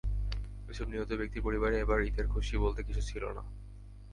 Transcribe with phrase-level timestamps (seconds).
[0.69, 3.43] এসব নিহত ব্যক্তির পরিবারে এবার ঈদের খুশি বলতে কিছুই ছিল না।